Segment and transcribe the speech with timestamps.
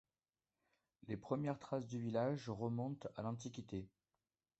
[1.07, 3.87] Les premières traces du village remontent à l'Antiquité.